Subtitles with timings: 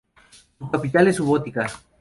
[0.57, 1.67] Su capital es Subotica.